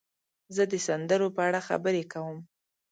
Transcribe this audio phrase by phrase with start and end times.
[0.55, 2.37] زه د سندرو په اړه خبرې کوم.